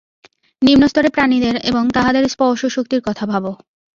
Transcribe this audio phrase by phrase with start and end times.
[0.61, 3.51] নিম্নস্তরের প্রাণীদের এবং তাহাদের স্পর্শশক্তির কথা ভাবো।